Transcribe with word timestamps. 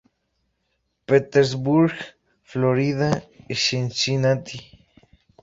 Petersburg, 1.05 1.93
Florida 2.41 3.23
y 3.47 3.53
Cincinnati. 3.53 4.59